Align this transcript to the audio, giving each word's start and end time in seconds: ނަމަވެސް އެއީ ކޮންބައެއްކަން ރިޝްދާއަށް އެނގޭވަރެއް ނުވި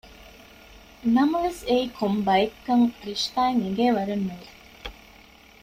ނަމަވެސް 1.15 1.61
އެއީ 1.67 1.85
ކޮންބައެއްކަން 1.99 2.85
ރިޝްދާއަށް 3.05 3.61
އެނގޭވަރެއް 3.63 4.25
ނުވި 4.27 4.49